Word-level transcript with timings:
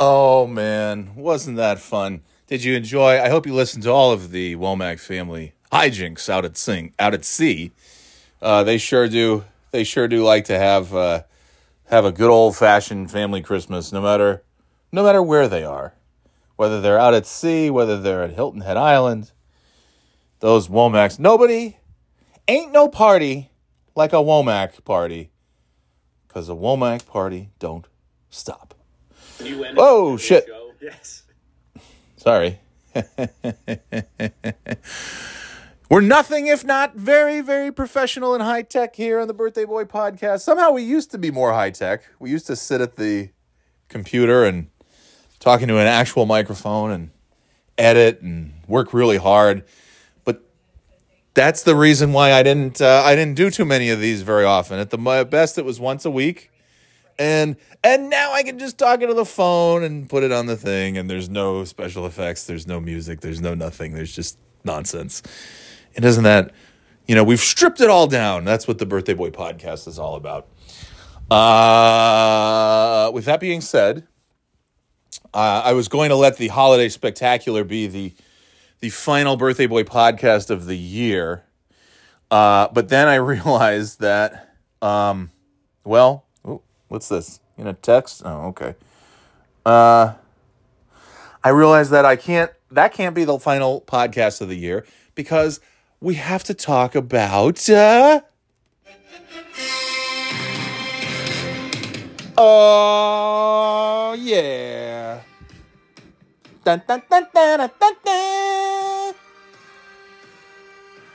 Oh 0.00 0.46
man, 0.46 1.16
wasn't 1.16 1.56
that 1.56 1.80
fun? 1.80 2.20
Did 2.46 2.62
you 2.62 2.76
enjoy? 2.76 3.20
I 3.20 3.30
hope 3.30 3.46
you 3.46 3.52
listened 3.52 3.82
to 3.82 3.90
all 3.90 4.12
of 4.12 4.30
the 4.30 4.54
Womack 4.54 5.00
family 5.00 5.54
hijinks 5.72 6.28
out 6.28 6.44
at 6.44 6.56
sing 6.56 6.94
out 7.00 7.14
at 7.14 7.24
sea. 7.24 7.72
Uh, 8.40 8.62
they 8.62 8.78
sure 8.78 9.08
do. 9.08 9.44
They 9.72 9.82
sure 9.82 10.06
do 10.06 10.22
like 10.22 10.44
to 10.44 10.56
have 10.56 10.94
uh, 10.94 11.22
have 11.86 12.04
a 12.04 12.12
good 12.12 12.30
old 12.30 12.56
fashioned 12.56 13.10
family 13.10 13.42
Christmas, 13.42 13.90
no 13.90 14.00
matter 14.00 14.44
no 14.92 15.02
matter 15.02 15.20
where 15.20 15.48
they 15.48 15.64
are, 15.64 15.94
whether 16.54 16.80
they're 16.80 17.00
out 17.00 17.14
at 17.14 17.26
sea, 17.26 17.68
whether 17.68 18.00
they're 18.00 18.22
at 18.22 18.30
Hilton 18.30 18.60
Head 18.60 18.76
Island. 18.76 19.32
Those 20.38 20.68
Womacks, 20.68 21.18
nobody 21.18 21.76
ain't 22.46 22.70
no 22.70 22.88
party 22.88 23.50
like 23.96 24.12
a 24.12 24.22
Womack 24.22 24.84
party, 24.84 25.30
cause 26.28 26.48
a 26.48 26.52
Womack 26.52 27.04
party 27.04 27.50
don't 27.58 27.88
stop. 28.30 28.77
You 29.48 29.64
Oh, 29.76 30.16
shit. 30.16 30.46
show. 30.46 30.72
Yes. 30.80 31.24
Sorry. 32.16 32.60
We're 35.90 36.02
nothing 36.02 36.46
if 36.46 36.64
not 36.64 36.94
very, 36.94 37.40
very 37.40 37.72
professional 37.72 38.34
and 38.34 38.42
high 38.42 38.62
tech 38.62 38.94
here 38.94 39.18
on 39.18 39.26
the 39.26 39.34
Birthday 39.34 39.64
Boy 39.64 39.84
podcast. 39.84 40.42
Somehow 40.42 40.70
we 40.70 40.82
used 40.82 41.10
to 41.12 41.18
be 41.18 41.30
more 41.30 41.52
high 41.52 41.70
tech. 41.70 42.02
We 42.20 42.30
used 42.30 42.46
to 42.48 42.56
sit 42.56 42.80
at 42.80 42.96
the 42.96 43.30
computer 43.88 44.44
and 44.44 44.68
talking 45.40 45.66
to 45.68 45.78
an 45.78 45.86
actual 45.86 46.26
microphone 46.26 46.90
and 46.90 47.10
edit 47.78 48.20
and 48.20 48.52
work 48.68 48.92
really 48.92 49.16
hard. 49.16 49.64
But 50.24 50.42
that's 51.34 51.62
the 51.62 51.74
reason 51.74 52.12
why 52.12 52.32
I 52.34 52.42
didn't 52.42 52.80
uh, 52.80 53.02
I 53.04 53.16
didn't 53.16 53.34
do 53.34 53.50
too 53.50 53.64
many 53.64 53.88
of 53.90 53.98
these 54.00 54.22
very 54.22 54.44
often. 54.44 54.78
At 54.78 54.90
the 54.90 54.98
best, 55.28 55.56
it 55.58 55.64
was 55.64 55.80
once 55.80 56.04
a 56.04 56.10
week 56.10 56.50
and 57.18 57.56
and 57.82 58.10
now 58.10 58.32
I 58.32 58.42
can 58.42 58.58
just 58.58 58.78
talk 58.78 59.02
into 59.02 59.14
the 59.14 59.24
phone 59.24 59.82
and 59.82 60.08
put 60.08 60.22
it 60.22 60.32
on 60.32 60.46
the 60.46 60.56
thing, 60.56 60.96
and 60.96 61.10
there's 61.10 61.28
no 61.28 61.64
special 61.64 62.06
effects, 62.06 62.44
there's 62.44 62.66
no 62.66 62.80
music, 62.80 63.20
there's 63.20 63.40
no 63.40 63.54
nothing, 63.54 63.92
there's 63.94 64.14
just 64.14 64.38
nonsense. 64.64 65.22
And 65.96 66.04
isn't 66.04 66.24
that, 66.24 66.52
you 67.06 67.14
know, 67.14 67.24
we've 67.24 67.40
stripped 67.40 67.80
it 67.80 67.90
all 67.90 68.06
down. 68.06 68.44
That's 68.44 68.68
what 68.68 68.78
the 68.78 68.86
Birthday 68.86 69.14
Boy 69.14 69.30
podcast 69.30 69.88
is 69.88 69.98
all 69.98 70.14
about. 70.14 70.46
Uh, 71.30 73.10
with 73.12 73.24
that 73.24 73.40
being 73.40 73.60
said, 73.60 74.06
uh, 75.34 75.62
I 75.64 75.72
was 75.72 75.88
going 75.88 76.10
to 76.10 76.16
let 76.16 76.36
the 76.36 76.48
holiday 76.48 76.88
spectacular 76.88 77.64
be 77.64 77.86
the 77.86 78.14
the 78.80 78.90
final 78.90 79.36
Birthday 79.36 79.66
Boy 79.66 79.82
podcast 79.82 80.50
of 80.50 80.66
the 80.66 80.76
year, 80.76 81.42
uh, 82.30 82.68
but 82.72 82.88
then 82.88 83.08
I 83.08 83.14
realized 83.16 84.00
that, 84.00 84.54
um, 84.80 85.30
well, 85.82 86.27
what's 86.88 87.08
this 87.08 87.40
in 87.56 87.66
a 87.66 87.74
text? 87.74 88.22
Oh, 88.24 88.48
okay. 88.48 88.74
Uh, 89.64 90.14
I 91.42 91.50
realized 91.50 91.90
that 91.92 92.04
I 92.04 92.16
can't. 92.16 92.50
That 92.70 92.92
can't 92.92 93.14
be 93.14 93.24
the 93.24 93.38
final 93.38 93.80
podcast 93.82 94.42
of 94.42 94.48
the 94.48 94.56
year 94.56 94.84
because 95.14 95.60
we 96.00 96.14
have 96.14 96.44
to 96.44 96.54
talk 96.54 96.94
about. 96.94 97.68
Uh, 97.68 98.20
oh 102.36 104.16
yeah. 104.18 105.22
Dun, 106.64 106.82
dun, 106.86 107.02
dun. 107.08 107.26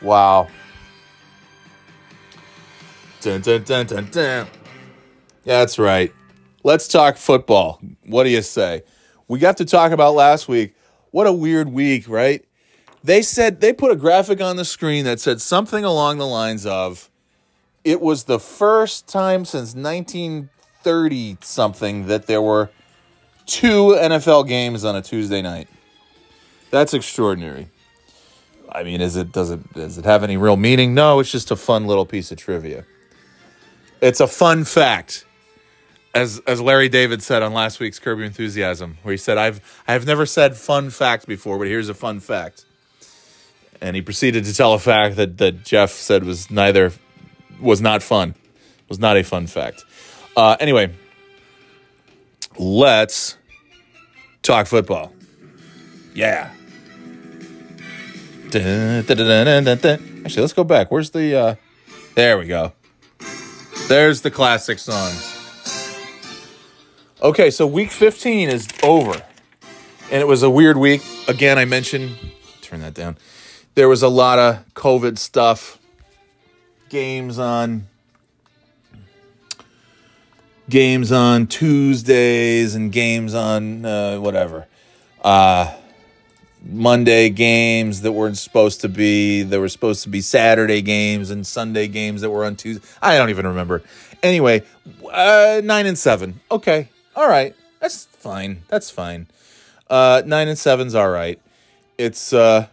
Wow. 0.01 0.47
Dun, 3.21 3.41
dun, 3.41 3.63
dun, 3.63 3.85
dun, 3.85 4.09
dun. 4.11 4.47
That's 5.45 5.77
right. 5.77 6.13
Let's 6.63 6.87
talk 6.87 7.17
football. 7.17 7.81
What 8.05 8.23
do 8.23 8.29
you 8.29 8.41
say? 8.41 8.83
We 9.27 9.39
got 9.39 9.57
to 9.57 9.65
talk 9.65 9.91
about 9.91 10.15
last 10.15 10.47
week. 10.47 10.75
What 11.11 11.27
a 11.27 11.33
weird 11.33 11.69
week, 11.69 12.07
right? 12.07 12.43
They 13.03 13.21
said 13.21 13.59
they 13.59 13.73
put 13.73 13.91
a 13.91 13.95
graphic 13.95 14.39
on 14.41 14.55
the 14.55 14.63
screen 14.63 15.03
that 15.05 15.19
said 15.19 15.41
something 15.41 15.83
along 15.83 16.17
the 16.17 16.27
lines 16.27 16.65
of 16.65 17.09
it 17.83 17.99
was 17.99 18.23
the 18.23 18.39
first 18.39 19.07
time 19.07 19.43
since 19.43 19.75
1930 19.75 21.37
something 21.41 22.07
that 22.07 22.27
there 22.27 22.41
were 22.41 22.69
two 23.45 23.97
NFL 23.99 24.47
games 24.47 24.85
on 24.85 24.95
a 24.95 25.01
Tuesday 25.01 25.41
night. 25.41 25.67
That's 26.71 26.93
extraordinary. 26.93 27.69
I 28.71 28.83
mean, 28.83 29.01
is 29.01 29.17
it 29.17 29.33
does 29.33 29.51
it 29.51 29.73
does 29.73 29.97
it 29.97 30.05
have 30.05 30.23
any 30.23 30.37
real 30.37 30.57
meaning? 30.57 30.93
No, 30.93 31.19
it's 31.19 31.31
just 31.31 31.51
a 31.51 31.55
fun 31.57 31.85
little 31.85 32.05
piece 32.05 32.31
of 32.31 32.37
trivia. 32.37 32.85
It's 34.01 34.21
a 34.21 34.27
fun 34.27 34.63
fact 34.63 35.25
as 36.13 36.41
as 36.45 36.61
Larry 36.61 36.89
David 36.89 37.23
said 37.23 37.41
on 37.41 37.53
last 37.53 37.79
week's 37.79 37.99
Curb 37.99 38.19
Your 38.19 38.27
Enthusiasm, 38.27 38.97
where 39.03 39.13
he 39.13 39.17
said, 39.17 39.37
"I've 39.37 39.83
I've 39.87 40.05
never 40.05 40.25
said 40.25 40.55
fun 40.55 40.89
fact 40.89 41.27
before, 41.27 41.57
but 41.57 41.67
here's 41.67 41.89
a 41.89 41.93
fun 41.93 42.19
fact." 42.19 42.65
And 43.81 43.95
he 43.95 44.01
proceeded 44.01 44.45
to 44.45 44.53
tell 44.53 44.73
a 44.73 44.79
fact 44.79 45.15
that 45.15 45.37
that 45.39 45.63
Jeff 45.63 45.91
said 45.91 46.23
was 46.23 46.51
neither 46.51 46.91
was 47.59 47.81
not 47.81 48.03
fun, 48.03 48.35
was 48.89 48.99
not 48.99 49.17
a 49.17 49.23
fun 49.23 49.47
fact. 49.47 49.83
Uh, 50.37 50.55
anyway, 50.59 50.93
let's 52.57 53.37
talk 54.41 54.67
football. 54.67 55.13
Yeah. 56.13 56.51
Actually, 60.23 60.41
let's 60.41 60.53
go 60.53 60.63
back. 60.63 60.91
Where's 60.91 61.09
the? 61.09 61.35
Uh, 61.35 61.55
there 62.13 62.37
we 62.37 62.45
go. 62.45 62.73
There's 63.87 64.21
the 64.21 64.29
classic 64.29 64.77
songs. 64.77 65.32
Okay, 67.23 67.51
so 67.51 67.65
week 67.65 67.89
15 67.89 68.49
is 68.49 68.67
over. 68.83 69.13
And 70.11 70.21
it 70.21 70.27
was 70.27 70.43
a 70.43 70.49
weird 70.49 70.75
week. 70.75 71.01
Again, 71.29 71.57
I 71.57 71.63
mentioned, 71.63 72.17
turn 72.61 72.81
that 72.81 72.93
down. 72.93 73.15
There 73.75 73.87
was 73.87 74.03
a 74.03 74.09
lot 74.09 74.39
of 74.39 74.65
COVID 74.73 75.17
stuff, 75.17 75.79
games 76.89 77.39
on 77.39 77.87
games 80.69 81.13
on 81.13 81.47
Tuesdays 81.47 82.75
and 82.75 82.91
games 82.91 83.33
on 83.33 83.85
uh, 83.85 84.17
whatever. 84.17 84.67
Uh, 85.23 85.73
Monday 86.61 87.29
games 87.29 88.01
that 88.01 88.11
weren't 88.11 88.37
supposed 88.37 88.81
to 88.81 88.89
be. 88.89 89.43
There 89.43 89.61
were 89.61 89.69
supposed 89.69 90.03
to 90.03 90.09
be 90.09 90.19
Saturday 90.19 90.81
games 90.81 91.29
and 91.29 91.47
Sunday 91.47 91.87
games 91.87 92.19
that 92.19 92.29
were 92.29 92.43
on 92.43 92.57
Tuesday. 92.57 92.85
I 93.01 93.17
don't 93.17 93.29
even 93.29 93.47
remember. 93.47 93.81
Anyway, 94.21 94.63
uh, 95.09 95.61
nine 95.63 95.85
and 95.85 95.97
seven. 95.97 96.41
Okay, 96.51 96.89
all 97.15 97.27
right, 97.27 97.55
that's 97.79 98.05
fine. 98.05 98.63
That's 98.67 98.89
fine. 98.89 99.27
Uh, 99.89 100.23
nine 100.25 100.47
and 100.47 100.57
seven's 100.57 100.95
all 100.95 101.09
right. 101.09 101.39
It's 101.97 102.33
uh, 102.33 102.67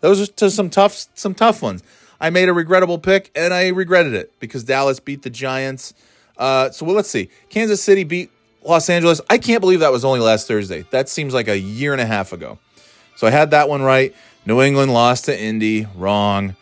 those 0.00 0.30
are 0.42 0.50
some 0.50 0.70
tough, 0.70 1.06
some 1.14 1.34
tough 1.34 1.62
ones. 1.62 1.82
I 2.20 2.30
made 2.30 2.48
a 2.48 2.52
regrettable 2.52 2.98
pick 2.98 3.30
and 3.34 3.52
I 3.52 3.68
regretted 3.68 4.14
it 4.14 4.32
because 4.40 4.64
Dallas 4.64 5.00
beat 5.00 5.22
the 5.22 5.30
Giants. 5.30 5.94
Uh, 6.38 6.70
so 6.70 6.86
well, 6.86 6.94
let's 6.94 7.10
see. 7.10 7.28
Kansas 7.50 7.82
City 7.82 8.04
beat 8.04 8.30
Los 8.62 8.88
Angeles. 8.88 9.20
I 9.28 9.38
can't 9.38 9.60
believe 9.60 9.80
that 9.80 9.92
was 9.92 10.04
only 10.04 10.20
last 10.20 10.48
Thursday. 10.48 10.84
That 10.90 11.08
seems 11.08 11.34
like 11.34 11.48
a 11.48 11.58
year 11.58 11.92
and 11.92 12.00
a 12.00 12.06
half 12.06 12.32
ago. 12.32 12.58
So 13.16 13.26
I 13.26 13.30
had 13.30 13.50
that 13.50 13.68
one 13.68 13.82
right. 13.82 14.14
New 14.44 14.62
England 14.62 14.92
lost 14.92 15.26
to 15.26 15.38
Indy. 15.38 15.86
Wrong. 15.96 16.56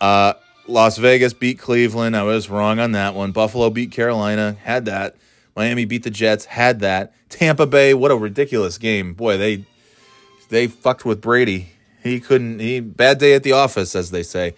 Uh, 0.00 0.34
Las 0.66 0.98
Vegas 0.98 1.32
beat 1.32 1.58
Cleveland. 1.58 2.16
I 2.16 2.22
was 2.22 2.50
wrong 2.50 2.78
on 2.78 2.92
that 2.92 3.14
one. 3.14 3.32
Buffalo 3.32 3.70
beat 3.70 3.90
Carolina. 3.90 4.56
Had 4.62 4.86
that. 4.86 5.16
Miami 5.58 5.84
beat 5.84 6.04
the 6.04 6.10
Jets. 6.10 6.44
Had 6.44 6.78
that. 6.80 7.12
Tampa 7.28 7.66
Bay. 7.66 7.92
What 7.92 8.12
a 8.12 8.16
ridiculous 8.16 8.78
game. 8.78 9.12
Boy, 9.12 9.36
they 9.36 9.64
they 10.50 10.68
fucked 10.68 11.04
with 11.04 11.20
Brady. 11.20 11.70
He 12.04 12.20
couldn't. 12.20 12.60
He 12.60 12.78
bad 12.78 13.18
day 13.18 13.34
at 13.34 13.42
the 13.42 13.50
office, 13.52 13.96
as 13.96 14.12
they 14.12 14.22
say. 14.22 14.54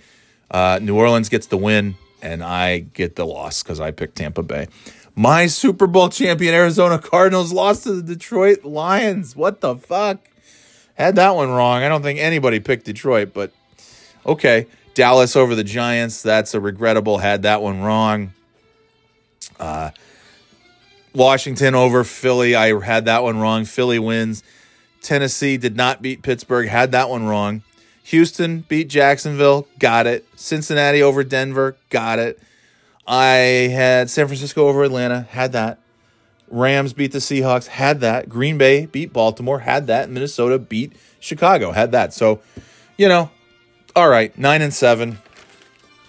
Uh, 0.51 0.79
New 0.83 0.95
Orleans 0.95 1.31
gets 1.31 1.47
the 1.47 1.57
win, 1.57 1.95
and 2.21 2.45
I 2.45 2.81
get 2.81 3.17
the 3.17 3.25
loss 3.25 3.63
because 3.63 3.81
I 3.81 3.93
picked 3.93 4.17
Tampa 4.17 4.43
Bay. 4.43 4.69
My 5.17 5.47
Super 5.47 5.87
Bowl 5.87 6.11
champion 6.11 6.53
Arizona 6.53 6.99
Cardinals 6.99 7.51
lost 7.51 7.85
to 7.85 7.95
the 7.95 8.03
Detroit 8.03 8.63
Lions. 8.63 9.35
What 9.35 9.63
the 9.63 9.77
fuck? 9.77 10.19
Had 10.97 11.17
that 11.17 11.35
one 11.35 11.49
wrong. 11.49 11.83
I 11.83 11.89
don't 11.89 12.03
think 12.03 12.19
anybody 12.19 12.61
picked 12.61 12.85
Detroit, 12.85 13.33
but 13.33 13.53
okay. 14.27 14.67
Dallas 14.93 15.35
over 15.35 15.55
the 15.55 15.65
Giants. 15.65 16.21
That's 16.21 16.53
a 16.53 16.61
regrettable. 16.61 17.19
Had 17.19 17.43
that 17.45 17.63
one 17.63 17.81
wrong. 17.81 18.35
Uh, 19.59 19.93
Washington 21.15 21.75
over 21.75 22.05
Philly. 22.05 22.55
I 22.55 22.79
had 22.81 23.05
that 23.07 23.23
one 23.23 23.39
wrong. 23.39 23.65
Philly 23.65 23.99
wins. 23.99 24.43
Tennessee 25.03 25.57
did 25.57 25.77
not 25.77 26.03
beat 26.03 26.23
Pittsburgh. 26.23 26.69
Had 26.69 26.93
that 26.93 27.09
one 27.09 27.27
wrong. 27.27 27.63
Houston 28.05 28.61
beat 28.69 28.89
Jacksonville. 28.89 29.67
Got 29.79 30.07
it. 30.07 30.27
Cincinnati 30.37 31.03
over 31.03 31.25
Denver. 31.25 31.77
Got 31.91 32.19
it. 32.19 32.41
I 33.07 33.69
had 33.73 34.11
San 34.11 34.27
Francisco 34.27 34.69
over 34.69 34.85
Atlanta. 34.85 35.23
Had 35.31 35.53
that. 35.53 35.79
Rams 36.49 36.93
beat 36.93 37.13
the 37.13 37.19
Seahawks. 37.19 37.69
Had 37.69 38.01
that. 38.01 38.29
Green 38.29 38.59
Bay 38.59 38.87
beat 38.87 39.13
Baltimore. 39.13 39.61
Had 39.61 39.87
that. 39.87 40.11
Minnesota 40.11 40.59
beat 40.59 40.93
Chicago. 41.21 41.71
Had 41.71 41.93
that. 41.93 42.13
So, 42.13 42.41
you 42.97 43.09
know, 43.09 43.31
all 43.95 44.09
right, 44.09 44.37
nine 44.39 44.63
and 44.63 44.75
seven. 44.75 45.19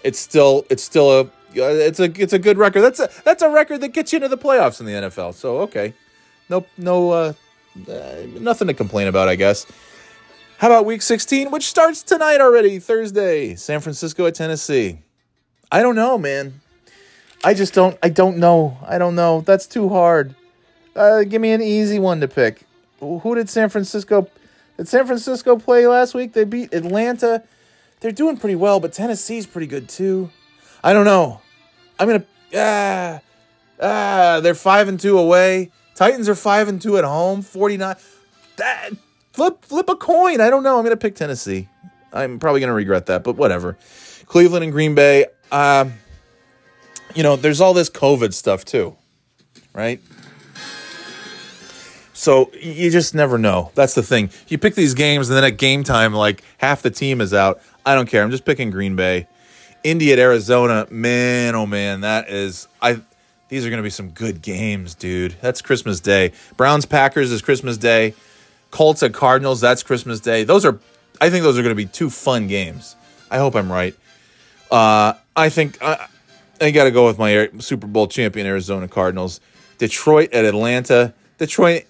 It's 0.02 0.18
still 0.18 0.66
it's 0.70 0.82
still 0.82 1.20
a 1.20 1.30
it's 1.54 2.00
a 2.00 2.04
it's 2.20 2.32
a 2.32 2.38
good 2.38 2.58
record. 2.58 2.82
That's 2.82 3.00
a 3.00 3.10
that's 3.24 3.42
a 3.42 3.48
record 3.48 3.80
that 3.80 3.88
gets 3.88 4.12
you 4.12 4.16
into 4.16 4.28
the 4.28 4.38
playoffs 4.38 4.80
in 4.80 4.86
the 4.86 4.92
NFL. 4.92 5.34
So 5.34 5.58
okay, 5.60 5.94
no 6.48 6.66
no 6.76 7.10
uh, 7.10 7.32
uh, 7.88 8.26
nothing 8.38 8.68
to 8.68 8.74
complain 8.74 9.08
about, 9.08 9.28
I 9.28 9.36
guess. 9.36 9.66
How 10.58 10.68
about 10.68 10.84
week 10.84 11.02
16, 11.02 11.50
which 11.50 11.64
starts 11.64 12.02
tonight 12.02 12.40
already, 12.40 12.78
Thursday? 12.78 13.56
San 13.56 13.80
Francisco 13.80 14.26
at 14.26 14.34
Tennessee. 14.36 15.00
I 15.72 15.82
don't 15.82 15.96
know, 15.96 16.18
man. 16.18 16.60
I 17.42 17.54
just 17.54 17.74
don't. 17.74 17.98
I 18.02 18.08
don't 18.08 18.36
know. 18.36 18.78
I 18.86 18.98
don't 18.98 19.16
know. 19.16 19.40
That's 19.40 19.66
too 19.66 19.88
hard. 19.88 20.36
Uh, 20.94 21.24
give 21.24 21.40
me 21.40 21.52
an 21.52 21.62
easy 21.62 21.98
one 21.98 22.20
to 22.20 22.28
pick. 22.28 22.62
Who 23.00 23.34
did 23.34 23.48
San 23.48 23.70
Francisco? 23.70 24.28
Did 24.76 24.86
San 24.86 25.06
Francisco 25.06 25.56
play 25.56 25.86
last 25.86 26.14
week? 26.14 26.34
They 26.34 26.44
beat 26.44 26.72
Atlanta. 26.72 27.42
They're 28.00 28.12
doing 28.12 28.36
pretty 28.36 28.54
well, 28.54 28.78
but 28.78 28.92
Tennessee's 28.92 29.46
pretty 29.46 29.66
good 29.66 29.88
too. 29.88 30.30
I 30.84 30.92
don't 30.92 31.04
know. 31.04 31.40
I'm 31.98 32.08
gonna 32.08 32.24
ah 32.54 33.20
ah. 33.80 34.40
They're 34.42 34.54
five 34.54 34.88
and 34.88 34.98
two 34.98 35.18
away. 35.18 35.70
Titans 35.94 36.28
are 36.28 36.34
five 36.34 36.68
and 36.68 36.80
two 36.80 36.96
at 36.98 37.04
home. 37.04 37.42
Forty 37.42 37.76
nine. 37.76 37.96
That 38.56 38.90
flip 39.32 39.64
flip 39.64 39.88
a 39.88 39.96
coin. 39.96 40.40
I 40.40 40.50
don't 40.50 40.62
know. 40.62 40.78
I'm 40.78 40.84
gonna 40.84 40.96
pick 40.96 41.14
Tennessee. 41.14 41.68
I'm 42.12 42.38
probably 42.38 42.60
gonna 42.60 42.74
regret 42.74 43.06
that, 43.06 43.24
but 43.24 43.36
whatever. 43.36 43.78
Cleveland 44.26 44.64
and 44.64 44.72
Green 44.72 44.94
Bay. 44.94 45.26
Um, 45.50 45.94
you 47.14 47.22
know, 47.22 47.36
there's 47.36 47.60
all 47.60 47.74
this 47.74 47.90
COVID 47.90 48.32
stuff 48.34 48.64
too, 48.64 48.96
right? 49.74 50.00
So 52.12 52.50
you 52.60 52.90
just 52.90 53.14
never 53.14 53.36
know. 53.36 53.72
That's 53.74 53.94
the 53.94 54.02
thing. 54.02 54.30
You 54.48 54.56
pick 54.56 54.74
these 54.74 54.94
games, 54.94 55.28
and 55.28 55.36
then 55.36 55.44
at 55.44 55.58
game 55.58 55.82
time, 55.84 56.14
like 56.14 56.42
half 56.58 56.82
the 56.82 56.90
team 56.90 57.20
is 57.20 57.34
out. 57.34 57.60
I 57.84 57.94
don't 57.94 58.08
care. 58.08 58.22
I'm 58.22 58.30
just 58.30 58.44
picking 58.44 58.70
Green 58.70 58.96
Bay. 58.96 59.26
Indy 59.84 60.12
at 60.12 60.18
Arizona, 60.18 60.86
man, 60.90 61.54
oh 61.54 61.66
man, 61.66 62.02
that 62.02 62.28
is 62.28 62.68
I. 62.80 63.00
These 63.48 63.66
are 63.66 63.68
going 63.68 63.78
to 63.78 63.82
be 63.82 63.90
some 63.90 64.10
good 64.10 64.40
games, 64.40 64.94
dude. 64.94 65.36
That's 65.42 65.60
Christmas 65.60 66.00
Day. 66.00 66.32
Browns 66.56 66.86
Packers 66.86 67.30
is 67.30 67.42
Christmas 67.42 67.76
Day. 67.76 68.14
Colts 68.70 69.02
at 69.02 69.12
Cardinals, 69.12 69.60
that's 69.60 69.82
Christmas 69.82 70.20
Day. 70.20 70.44
Those 70.44 70.64
are, 70.64 70.80
I 71.20 71.28
think 71.28 71.42
those 71.42 71.58
are 71.58 71.62
going 71.62 71.76
to 71.76 71.76
be 71.76 71.84
two 71.84 72.08
fun 72.08 72.46
games. 72.46 72.96
I 73.30 73.36
hope 73.36 73.54
I'm 73.54 73.70
right. 73.70 73.94
Uh, 74.70 75.12
I 75.36 75.50
think 75.50 75.82
I, 75.82 76.08
I 76.60 76.70
got 76.70 76.84
to 76.84 76.90
go 76.90 77.06
with 77.06 77.18
my 77.18 77.50
Super 77.58 77.86
Bowl 77.86 78.06
champion 78.06 78.46
Arizona 78.46 78.88
Cardinals. 78.88 79.40
Detroit 79.76 80.32
at 80.32 80.46
Atlanta. 80.46 81.12
Detroit, 81.36 81.84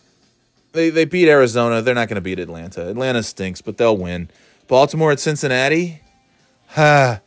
they, 0.73 0.91
they 0.91 1.05
beat 1.05 1.29
Arizona. 1.29 1.81
They're 1.81 1.95
not 1.95 2.09
going 2.09 2.17
to 2.17 2.21
beat 2.21 2.41
Atlanta. 2.41 2.89
Atlanta 2.89 3.23
stinks, 3.23 3.61
but 3.61 3.77
they'll 3.77 3.97
win. 3.97 4.29
Baltimore 4.67 5.13
at 5.13 5.21
Cincinnati. 5.21 6.01
Ha. 6.75 7.21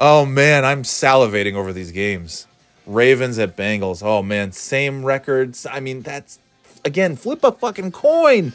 Oh 0.00 0.26
man, 0.26 0.64
I'm 0.64 0.82
salivating 0.82 1.54
over 1.54 1.72
these 1.72 1.92
games. 1.92 2.46
Ravens 2.86 3.38
at 3.38 3.56
Bengals. 3.56 4.02
Oh 4.02 4.22
man, 4.22 4.50
same 4.50 5.04
records. 5.04 5.66
I 5.70 5.78
mean, 5.78 6.02
that's 6.02 6.40
again, 6.84 7.14
flip 7.14 7.44
a 7.44 7.52
fucking 7.52 7.92
coin. 7.92 8.52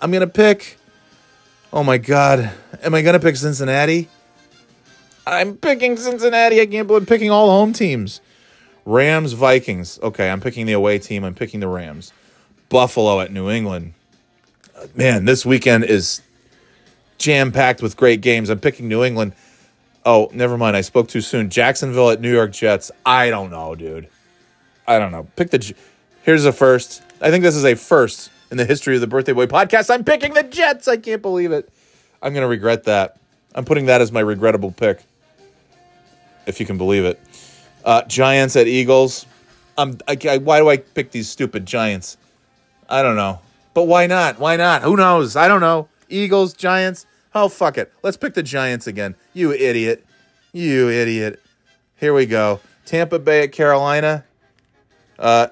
I'm 0.00 0.12
to 0.12 0.26
pick. 0.26 0.76
Oh 1.72 1.82
my 1.82 1.98
God. 1.98 2.50
Am 2.82 2.94
I 2.94 3.02
to 3.02 3.20
pick 3.20 3.36
Cincinnati? 3.36 4.08
I'm 5.26 5.56
picking 5.56 5.96
Cincinnati. 5.96 6.60
I 6.60 6.66
can't 6.66 6.86
believe 6.86 7.02
I'm 7.02 7.06
picking 7.06 7.30
all 7.30 7.48
home 7.48 7.72
teams. 7.72 8.20
Rams, 8.86 9.34
Vikings. 9.34 9.98
Okay, 10.02 10.30
I'm 10.30 10.40
picking 10.40 10.64
the 10.64 10.72
away 10.72 10.98
team. 10.98 11.24
I'm 11.24 11.34
picking 11.34 11.60
the 11.60 11.68
Rams. 11.68 12.12
Buffalo 12.70 13.20
at 13.20 13.32
New 13.32 13.50
England. 13.50 13.92
Man, 14.94 15.26
this 15.26 15.44
weekend 15.44 15.84
is 15.84 16.22
jam 17.18 17.52
packed 17.52 17.82
with 17.82 17.96
great 17.96 18.20
games. 18.22 18.48
I'm 18.48 18.60
picking 18.60 18.88
New 18.88 19.04
England. 19.04 19.34
Oh, 20.04 20.30
never 20.32 20.56
mind. 20.56 20.76
I 20.76 20.80
spoke 20.80 21.08
too 21.08 21.20
soon. 21.20 21.50
Jacksonville 21.50 22.10
at 22.10 22.20
New 22.20 22.32
York 22.32 22.52
Jets. 22.52 22.90
I 23.04 23.30
don't 23.30 23.50
know, 23.50 23.74
dude. 23.74 24.08
I 24.86 24.98
don't 24.98 25.12
know. 25.12 25.26
Pick 25.36 25.50
the. 25.50 25.74
Here's 26.22 26.44
a 26.44 26.52
first. 26.52 27.02
I 27.20 27.30
think 27.30 27.42
this 27.42 27.56
is 27.56 27.64
a 27.64 27.74
first 27.74 28.30
in 28.50 28.56
the 28.56 28.64
history 28.64 28.94
of 28.94 29.00
the 29.00 29.06
Birthday 29.06 29.32
Boy 29.32 29.46
podcast. 29.46 29.92
I'm 29.92 30.04
picking 30.04 30.34
the 30.34 30.42
Jets. 30.42 30.88
I 30.88 30.96
can't 30.96 31.22
believe 31.22 31.52
it. 31.52 31.68
I'm 32.22 32.32
going 32.32 32.42
to 32.42 32.48
regret 32.48 32.84
that. 32.84 33.18
I'm 33.54 33.64
putting 33.64 33.86
that 33.86 34.00
as 34.00 34.12
my 34.12 34.20
regrettable 34.20 34.70
pick, 34.70 35.00
if 36.46 36.60
you 36.60 36.66
can 36.66 36.78
believe 36.78 37.04
it. 37.04 37.20
Uh, 37.84 38.02
Giants 38.02 38.56
at 38.56 38.66
Eagles. 38.66 39.26
Um, 39.76 39.98
I, 40.06 40.16
I, 40.28 40.38
why 40.38 40.58
do 40.58 40.68
I 40.68 40.76
pick 40.78 41.10
these 41.10 41.28
stupid 41.28 41.66
Giants? 41.66 42.16
I 42.88 43.02
don't 43.02 43.16
know. 43.16 43.40
But 43.74 43.84
why 43.84 44.06
not? 44.06 44.38
Why 44.38 44.56
not? 44.56 44.82
Who 44.82 44.96
knows? 44.96 45.36
I 45.36 45.48
don't 45.48 45.60
know. 45.60 45.88
Eagles, 46.08 46.54
Giants. 46.54 47.06
Oh, 47.34 47.48
fuck 47.48 47.78
it. 47.78 47.92
Let's 48.02 48.16
pick 48.16 48.34
the 48.34 48.42
Giants 48.42 48.86
again. 48.86 49.14
You 49.34 49.52
idiot. 49.52 50.04
You 50.52 50.88
idiot. 50.88 51.42
Here 51.96 52.14
we 52.14 52.26
go. 52.26 52.60
Tampa 52.86 53.18
Bay 53.18 53.42
at 53.42 53.52
Carolina. 53.52 54.24
Uh, 55.18 55.48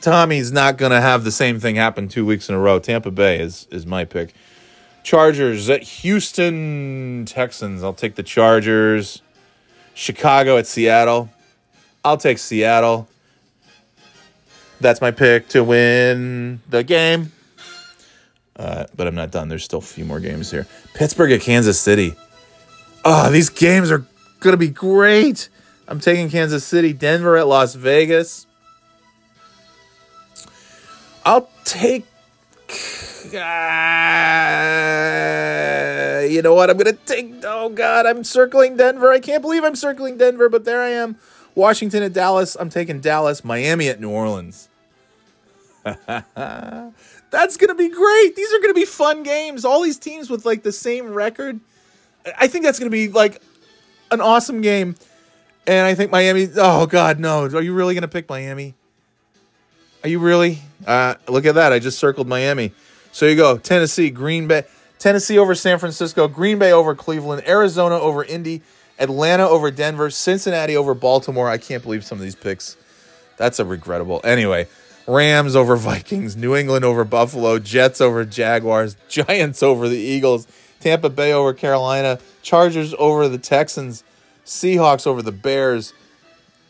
Tommy's 0.00 0.50
not 0.50 0.78
going 0.78 0.92
to 0.92 1.00
have 1.00 1.24
the 1.24 1.30
same 1.30 1.60
thing 1.60 1.76
happen 1.76 2.08
two 2.08 2.24
weeks 2.24 2.48
in 2.48 2.54
a 2.54 2.58
row. 2.58 2.78
Tampa 2.78 3.10
Bay 3.10 3.40
is 3.40 3.66
is 3.70 3.86
my 3.86 4.04
pick. 4.04 4.34
Chargers 5.02 5.68
at 5.68 5.82
Houston 5.82 7.24
Texans. 7.26 7.82
I'll 7.82 7.92
take 7.92 8.14
the 8.14 8.22
Chargers. 8.22 9.22
Chicago 9.94 10.56
at 10.56 10.66
Seattle. 10.66 11.28
I'll 12.04 12.16
take 12.16 12.38
Seattle. 12.38 13.08
That's 14.80 15.00
my 15.00 15.10
pick 15.10 15.48
to 15.48 15.62
win 15.62 16.60
the 16.68 16.82
game. 16.82 17.32
Uh, 18.56 18.86
but 18.96 19.06
I'm 19.06 19.14
not 19.14 19.30
done. 19.30 19.48
There's 19.48 19.64
still 19.64 19.78
a 19.78 19.82
few 19.82 20.04
more 20.04 20.20
games 20.20 20.50
here. 20.50 20.66
Pittsburgh 20.94 21.32
at 21.32 21.40
Kansas 21.40 21.80
City. 21.80 22.14
Oh, 23.04 23.30
these 23.30 23.48
games 23.48 23.90
are 23.90 24.04
going 24.40 24.52
to 24.52 24.58
be 24.58 24.68
great. 24.68 25.48
I'm 25.88 26.00
taking 26.00 26.30
Kansas 26.30 26.64
City. 26.64 26.92
Denver 26.92 27.36
at 27.36 27.46
Las 27.46 27.74
Vegas. 27.74 28.46
I'll 31.24 31.48
take. 31.64 32.04
Uh, 33.32 33.38
you 36.28 36.42
know 36.42 36.54
what? 36.54 36.68
I'm 36.70 36.76
gonna 36.76 36.92
take. 36.92 37.34
Oh 37.44 37.68
God, 37.68 38.06
I'm 38.06 38.24
circling 38.24 38.76
Denver. 38.76 39.12
I 39.12 39.20
can't 39.20 39.42
believe 39.42 39.64
I'm 39.64 39.76
circling 39.76 40.18
Denver, 40.18 40.48
but 40.48 40.64
there 40.64 40.82
I 40.82 40.88
am. 40.88 41.16
Washington 41.54 42.02
at 42.02 42.12
Dallas. 42.12 42.56
I'm 42.58 42.70
taking 42.70 43.00
Dallas. 43.00 43.44
Miami 43.44 43.88
at 43.88 44.00
New 44.00 44.10
Orleans. 44.10 44.68
That's 47.32 47.56
gonna 47.56 47.74
be 47.74 47.88
great. 47.88 48.36
These 48.36 48.52
are 48.52 48.60
gonna 48.60 48.74
be 48.74 48.84
fun 48.84 49.22
games. 49.22 49.64
All 49.64 49.80
these 49.80 49.98
teams 49.98 50.28
with 50.28 50.44
like 50.44 50.62
the 50.62 50.70
same 50.70 51.14
record. 51.14 51.58
I 52.38 52.46
think 52.46 52.62
that's 52.62 52.78
gonna 52.78 52.90
be 52.90 53.08
like 53.08 53.40
an 54.10 54.20
awesome 54.20 54.60
game. 54.60 54.94
And 55.66 55.86
I 55.86 55.94
think 55.94 56.12
Miami. 56.12 56.48
Oh 56.56 56.86
God, 56.86 57.18
no! 57.18 57.44
Are 57.44 57.62
you 57.62 57.72
really 57.72 57.94
gonna 57.94 58.06
pick 58.06 58.28
Miami? 58.28 58.74
Are 60.04 60.10
you 60.10 60.18
really? 60.18 60.58
Uh, 60.86 61.14
look 61.26 61.46
at 61.46 61.54
that. 61.54 61.72
I 61.72 61.78
just 61.78 61.98
circled 61.98 62.28
Miami. 62.28 62.72
So 63.12 63.26
you 63.26 63.34
go 63.34 63.56
Tennessee, 63.56 64.10
Green 64.10 64.46
Bay, 64.46 64.64
Tennessee 64.98 65.38
over 65.38 65.54
San 65.54 65.78
Francisco, 65.78 66.28
Green 66.28 66.58
Bay 66.58 66.72
over 66.72 66.94
Cleveland, 66.94 67.44
Arizona 67.46 67.94
over 67.94 68.24
Indy, 68.24 68.60
Atlanta 68.98 69.48
over 69.48 69.70
Denver, 69.70 70.10
Cincinnati 70.10 70.76
over 70.76 70.92
Baltimore. 70.92 71.48
I 71.48 71.56
can't 71.56 71.82
believe 71.82 72.04
some 72.04 72.18
of 72.18 72.22
these 72.22 72.34
picks. 72.34 72.76
That's 73.38 73.58
a 73.58 73.64
regrettable. 73.64 74.20
Anyway, 74.22 74.68
Rams 75.06 75.56
over 75.56 75.76
Vikings, 75.76 76.36
New 76.36 76.54
England 76.54 76.84
over 76.84 77.04
Buffalo, 77.04 77.58
Jets 77.58 78.00
over 78.00 78.24
Jaguars, 78.24 78.96
Giants 79.08 79.62
over 79.62 79.88
the 79.88 79.96
Eagles, 79.96 80.46
Tampa 80.80 81.08
Bay 81.10 81.32
over 81.32 81.52
Carolina, 81.52 82.18
Chargers 82.42 82.94
over 82.98 83.28
the 83.28 83.38
Texans, 83.38 84.04
Seahawks 84.44 85.06
over 85.06 85.22
the 85.22 85.32
Bears, 85.32 85.92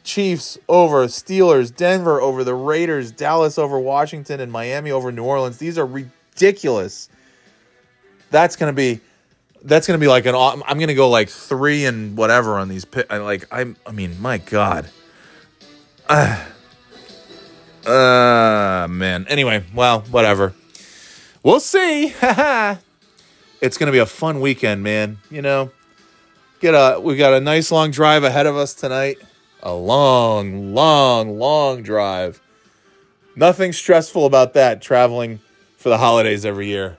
Chiefs 0.05 0.59
over 0.69 1.07
Steelers, 1.07 1.75
Denver 1.75 2.21
over 2.21 2.45
the 2.45 2.55
Raiders, 2.55 3.13
Dallas 3.13 3.59
over 3.59 3.79
Washington, 3.79 4.41
and 4.41 4.51
Miami 4.51 4.91
over 4.91 5.13
New 5.13 5.25
Orleans. 5.25 5.59
These 5.59 5.79
are 5.79 5.87
ridiculous. 5.87 7.09
That's 8.31 8.57
gonna 8.57 8.73
be 8.73 9.01
that's 9.65 9.87
gonna 9.87 9.99
be 9.99 10.09
like 10.09 10.27
an. 10.27 10.35
I'm 10.35 10.79
gonna 10.79 10.95
go 10.95 11.09
like 11.09 11.29
three 11.29 11.85
and 11.85 12.17
whatever 12.17 12.59
on 12.59 12.69
these. 12.69 12.87
Like 13.11 13.47
I'm. 13.53 13.77
I 13.87 13.93
mean, 13.93 14.21
my 14.21 14.39
God. 14.39 14.91
Uh, 16.09 16.45
uh 17.87 18.87
man. 18.89 19.27
Anyway, 19.29 19.65
well, 19.75 20.01
whatever. 20.11 20.55
We'll 21.43 21.61
see. 21.61 22.15
it's 23.61 23.79
gonna 23.79 23.93
be 23.93 23.99
a 23.99 24.07
fun 24.07 24.41
weekend, 24.41 24.83
man. 24.83 25.19
You 25.31 25.43
know, 25.43 25.71
get 26.61 26.75
a. 26.75 27.01
We 27.01 27.17
got 27.17 27.35
a 27.35 27.41
nice 27.41 27.71
long 27.71 27.91
drive 27.91 28.25
ahead 28.25 28.47
of 28.47 28.57
us 28.57 28.75
tonight 28.75 29.19
a 29.63 29.73
long, 29.73 30.75
long, 30.75 31.39
long 31.39 31.83
drive. 31.83 32.41
Nothing 33.37 33.73
stressful 33.73 34.27
about 34.27 34.55
that 34.55 34.83
traveling 34.83 35.41
for 35.77 35.89
the 35.89 35.99
holidays 35.99 36.45
every 36.45 36.67
year. 36.67 36.99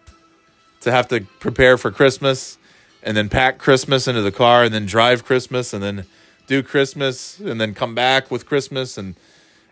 To 0.81 0.91
have 0.91 1.07
to 1.09 1.21
prepare 1.39 1.77
for 1.77 1.91
Christmas 1.91 2.57
and 3.03 3.15
then 3.15 3.29
pack 3.29 3.57
Christmas 3.57 4.07
into 4.07 4.21
the 4.21 4.31
car 4.31 4.63
and 4.63 4.73
then 4.73 4.85
drive 4.85 5.25
Christmas 5.25 5.73
and 5.73 5.83
then 5.83 6.05
do 6.47 6.63
Christmas 6.63 7.39
and 7.39 7.59
then 7.59 7.73
come 7.73 7.93
back 7.93 8.31
with 8.31 8.45
Christmas 8.45 8.97
and 8.97 9.15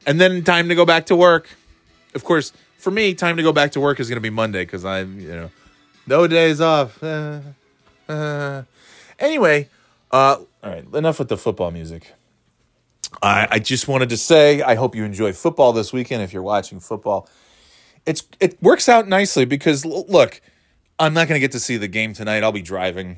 and 0.06 0.20
then 0.20 0.44
time 0.44 0.70
to 0.70 0.76
go 0.76 0.86
back 0.86 1.08
to 1.08 1.16
work. 1.16 1.50
Of 2.14 2.24
course, 2.24 2.52
for 2.78 2.92
me, 2.92 3.14
time 3.14 3.38
to 3.38 3.44
go 3.44 3.54
back 3.54 3.72
to 3.74 3.80
work 3.80 4.00
is 4.00 4.10
going 4.10 4.18
to 4.18 4.22
be 4.22 4.30
Monday 4.30 4.64
because 4.64 4.86
I, 4.86 5.02
you 5.02 5.28
know, 5.28 5.52
no 6.08 6.28
days 6.28 6.62
off. 6.62 7.02
Uh, 7.02 7.40
uh. 8.10 8.64
Anyway, 9.20 9.70
uh, 10.12 10.38
all 10.64 10.70
right, 10.70 10.86
enough 10.94 11.20
with 11.20 11.30
the 11.30 11.38
football 11.38 11.72
music. 11.72 12.12
I, 13.22 13.48
I 13.52 13.60
just 13.60 13.88
wanted 13.88 14.10
to 14.10 14.18
say 14.18 14.62
I 14.62 14.76
hope 14.76 14.96
you 14.96 15.04
enjoy 15.04 15.34
football 15.34 15.74
this 15.74 15.92
weekend 15.92 16.24
if 16.24 16.34
you're 16.34 16.44
watching 16.44 16.80
football. 16.80 17.30
it's 18.06 18.24
it 18.40 18.62
works 18.62 18.88
out 18.90 19.08
nicely 19.08 19.46
because 19.46 19.86
look, 19.86 20.42
I'm 21.00 21.14
not 21.14 21.28
going 21.28 21.36
to 21.36 21.40
get 21.40 21.52
to 21.52 21.60
see 21.60 21.78
the 21.78 21.88
game 21.88 22.14
tonight. 22.14 22.44
I'll 22.44 22.52
be 22.52 22.62
driving. 22.62 23.18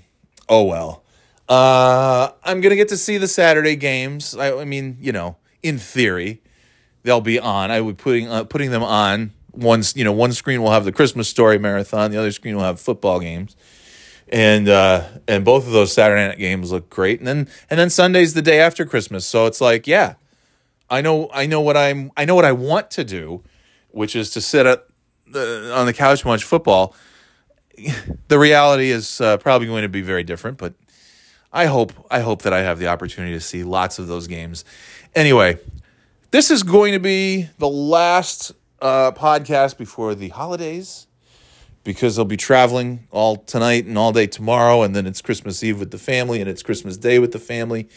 Oh 0.50 0.64
well. 0.64 1.04
Uh, 1.48 2.32
I'm 2.44 2.62
going 2.62 2.70
to 2.70 2.76
get 2.76 2.90
to 2.90 2.98
see 2.98 3.18
the 3.18 3.28
Saturday 3.28 3.76
games. 3.76 4.36
I, 4.36 4.62
I, 4.62 4.66
mean, 4.66 4.98
you 5.02 5.12
know, 5.12 5.36
in 5.62 5.78
theory, 5.78 6.42
they'll 7.04 7.22
be 7.22 7.40
on. 7.40 7.72
I 7.72 7.82
would 7.82 7.98
putting 7.98 8.28
uh, 8.28 8.44
putting 8.46 8.72
them 8.72 8.84
on. 8.84 9.32
One, 9.52 9.84
you 9.94 10.04
know, 10.04 10.12
one 10.12 10.34
screen 10.34 10.64
will 10.64 10.72
have 10.72 10.84
the 10.84 10.92
Christmas 10.92 11.30
story 11.30 11.60
marathon. 11.60 12.10
The 12.10 12.18
other 12.18 12.32
screen 12.32 12.56
will 12.56 12.64
have 12.64 12.80
football 12.80 13.20
games 13.20 13.56
and 14.34 14.68
uh, 14.68 15.08
and 15.28 15.46
both 15.46 15.68
of 15.68 15.74
those 15.74 15.94
Saturday 15.94 16.28
night 16.28 16.40
games 16.40 16.72
look 16.72 16.90
great. 16.90 17.20
And 17.20 17.28
then 17.28 17.48
and 17.70 17.80
then 17.80 17.90
Sunday's 17.90 18.34
the 18.34 18.42
day 18.42 18.60
after 18.60 18.84
Christmas, 18.84 19.26
so 19.26 19.46
it's 19.46 19.62
like, 19.62 19.86
yeah, 19.86 20.16
I 20.90 21.02
know 21.02 21.30
I 21.32 21.46
know 21.46 21.62
what 21.62 21.78
I'm 21.78 22.12
I 22.18 22.26
know 22.26 22.34
what 22.36 22.44
I 22.44 22.52
want 22.52 22.90
to 22.92 23.04
do, 23.04 23.44
which 23.92 24.16
is 24.16 24.32
to 24.32 24.42
sit 24.42 24.66
at 24.66 24.88
the, 25.28 25.72
on 25.76 25.86
the 25.86 25.94
couch 25.94 26.22
and 26.22 26.30
watch 26.30 26.44
football. 26.44 26.96
The 28.28 28.40
reality 28.40 28.90
is 28.90 29.22
uh, 29.22 29.38
probably 29.38 29.68
going 29.68 29.82
to 29.84 29.90
be 29.90 30.02
very 30.02 30.24
different, 30.24 30.58
but 30.58 30.74
I 31.52 31.66
hope 31.66 31.92
I 32.10 32.22
hope 32.22 32.44
that 32.44 32.54
I 32.54 32.62
have 32.62 32.80
the 32.80 32.88
opportunity 32.88 33.34
to 33.34 33.40
see 33.40 33.64
lots 33.64 34.00
of 34.00 34.08
those 34.08 34.28
games. 34.28 34.66
Anyway, 35.14 35.60
this 36.34 36.50
is 36.50 36.64
going 36.64 36.94
to 36.94 37.00
be 37.00 37.48
the 37.60 37.70
last 37.70 38.54
uh, 38.82 39.12
podcast 39.12 39.78
before 39.78 40.16
the 40.16 40.30
holidays 40.30 41.06
because 41.84 42.18
I'll 42.18 42.26
be 42.26 42.38
traveling 42.38 43.08
all 43.12 43.36
tonight 43.36 43.86
and 43.86 44.00
all 44.00 44.12
day 44.12 44.26
tomorrow, 44.26 44.82
and 44.82 44.96
then 44.96 45.06
it's 45.06 45.22
Christmas 45.22 45.64
Eve 45.64 45.80
with 45.80 45.92
the 45.92 46.00
family, 46.00 46.42
and 46.42 46.50
it's 46.50 46.64
Christmas 46.64 46.98
Day 46.98 47.20
with 47.20 47.34
the 47.34 47.40
family. 47.40 47.88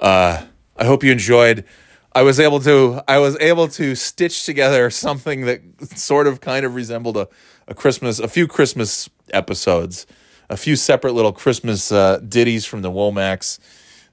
Uh, 0.00 0.46
I 0.76 0.84
hope 0.84 1.04
you 1.04 1.12
enjoyed. 1.12 1.64
I 2.12 2.22
was 2.22 2.40
able 2.40 2.58
to 2.58 3.02
I 3.06 3.18
was 3.18 3.38
able 3.38 3.68
to 3.68 3.94
stitch 3.94 4.44
together 4.44 4.90
something 4.90 5.42
that 5.42 5.60
sort 5.96 6.26
of 6.26 6.40
kind 6.40 6.66
of 6.66 6.74
resembled 6.74 7.16
a, 7.16 7.28
a 7.68 7.74
Christmas 7.74 8.18
a 8.18 8.26
few 8.26 8.48
Christmas 8.48 9.08
episodes, 9.32 10.08
a 10.48 10.56
few 10.56 10.74
separate 10.74 11.12
little 11.12 11.32
Christmas 11.32 11.92
uh, 11.92 12.18
ditties 12.18 12.66
from 12.66 12.82
the 12.82 12.90
Womacks, 12.90 13.60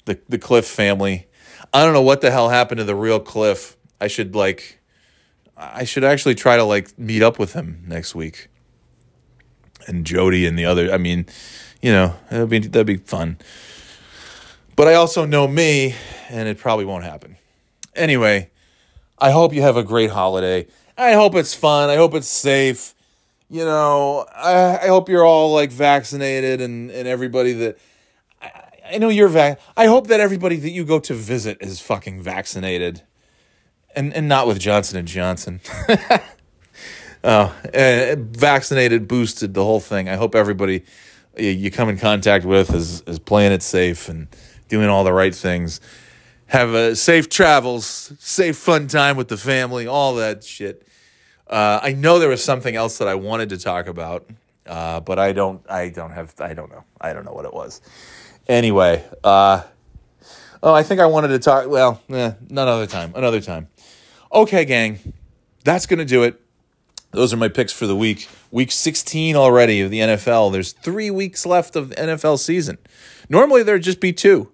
the 0.05 0.19
the 0.29 0.37
Cliff 0.37 0.67
family. 0.67 1.26
I 1.73 1.83
don't 1.83 1.93
know 1.93 2.01
what 2.01 2.21
the 2.21 2.31
hell 2.31 2.49
happened 2.49 2.79
to 2.79 2.83
the 2.83 2.95
real 2.95 3.19
Cliff. 3.19 3.77
I 3.99 4.07
should 4.07 4.35
like 4.35 4.79
I 5.55 5.85
should 5.85 6.03
actually 6.03 6.35
try 6.35 6.55
to 6.57 6.63
like 6.63 6.97
meet 6.99 7.23
up 7.23 7.39
with 7.39 7.53
him 7.53 7.83
next 7.87 8.13
week 8.13 8.49
and 9.87 10.05
Jody 10.05 10.45
and 10.45 10.57
the 10.57 10.65
other. 10.65 10.91
I 10.91 10.97
mean, 10.97 11.25
you 11.81 11.91
know, 11.91 12.15
that'd 12.29 12.49
be 12.49 12.59
that'd 12.59 12.87
be 12.87 12.97
fun. 12.97 13.37
But 14.75 14.87
I 14.87 14.93
also 14.93 15.25
know 15.25 15.47
me, 15.47 15.95
and 16.29 16.47
it 16.47 16.59
probably 16.59 16.85
won't 16.85 17.03
happen. 17.03 17.37
Anyway, 17.95 18.51
I 19.17 19.31
hope 19.31 19.53
you 19.53 19.63
have 19.63 19.77
a 19.77 19.83
great 19.83 20.11
holiday. 20.11 20.67
I 20.97 21.13
hope 21.13 21.33
it's 21.33 21.55
fun. 21.55 21.89
I 21.89 21.95
hope 21.95 22.13
it's 22.13 22.27
safe. 22.27 22.93
You 23.49 23.65
know, 23.65 24.25
I, 24.35 24.77
I 24.83 24.87
hope 24.87 25.09
you're 25.09 25.25
all 25.25 25.53
like 25.53 25.71
vaccinated 25.71 26.61
and, 26.61 26.91
and 26.91 27.07
everybody 27.07 27.53
that 27.53 27.79
I, 28.91 28.97
know 28.97 29.09
you're 29.09 29.27
vac. 29.27 29.59
I 29.75 29.85
hope 29.87 30.07
that 30.07 30.19
everybody 30.19 30.57
that 30.57 30.69
you 30.69 30.85
go 30.85 30.99
to 30.99 31.13
visit 31.13 31.57
is 31.61 31.79
fucking 31.79 32.21
vaccinated, 32.21 33.03
and 33.95 34.13
and 34.13 34.27
not 34.27 34.47
with 34.47 34.59
Johnson 34.59 34.97
and 34.97 35.07
Johnson. 35.07 35.61
uh, 37.23 37.51
vaccinated, 38.17 39.07
boosted, 39.07 39.53
the 39.53 39.63
whole 39.63 39.79
thing. 39.79 40.09
I 40.09 40.15
hope 40.15 40.35
everybody 40.35 40.83
you 41.39 41.71
come 41.71 41.89
in 41.89 41.97
contact 41.97 42.45
with 42.45 42.73
is, 42.73 43.01
is 43.01 43.19
playing 43.19 43.51
it 43.51 43.63
safe 43.63 44.09
and 44.09 44.27
doing 44.69 44.89
all 44.89 45.03
the 45.03 45.13
right 45.13 45.33
things. 45.33 45.79
Have 46.47 46.73
a 46.73 46.95
safe 46.95 47.29
travels, 47.29 48.13
safe 48.19 48.57
fun 48.57 48.87
time 48.87 49.17
with 49.17 49.27
the 49.27 49.37
family, 49.37 49.85
all 49.85 50.15
that 50.15 50.43
shit. 50.43 50.87
Uh, 51.45 51.79
I 51.81 51.93
know 51.93 52.19
there 52.19 52.29
was 52.29 52.43
something 52.43 52.75
else 52.75 52.97
that 52.97 53.07
I 53.07 53.15
wanted 53.15 53.49
to 53.49 53.57
talk 53.57 53.87
about, 53.87 54.29
uh, 54.65 54.99
but 55.01 55.19
I 55.19 55.33
don't. 55.33 55.61
I 55.69 55.89
don't 55.89 56.11
have. 56.11 56.33
I 56.39 56.53
don't 56.53 56.69
know. 56.69 56.83
I 56.99 57.13
don't 57.13 57.25
know 57.25 57.33
what 57.33 57.45
it 57.45 57.53
was. 57.53 57.81
Anyway, 58.47 59.03
uh, 59.23 59.63
oh, 60.63 60.73
I 60.73 60.83
think 60.83 60.99
I 61.01 61.05
wanted 61.05 61.29
to 61.29 61.39
talk. 61.39 61.67
Well, 61.67 62.01
eh, 62.09 62.33
another 62.49 62.87
time. 62.87 63.11
Another 63.15 63.41
time. 63.41 63.67
Okay, 64.31 64.65
gang, 64.65 65.13
that's 65.63 65.85
gonna 65.85 66.05
do 66.05 66.23
it 66.23 66.41
those 67.11 67.33
are 67.33 67.37
my 67.37 67.47
picks 67.47 67.73
for 67.73 67.87
the 67.87 67.95
week. 67.95 68.27
Week 68.51 68.71
16 68.71 69.35
already 69.35 69.81
of 69.81 69.91
the 69.91 69.99
NFL. 69.99 70.51
There's 70.51 70.71
three 70.71 71.09
weeks 71.09 71.45
left 71.45 71.75
of 71.75 71.89
NFL 71.91 72.39
season. 72.39 72.77
Normally 73.29 73.63
there'd 73.63 73.83
just 73.83 73.99
be 73.99 74.13
two, 74.13 74.51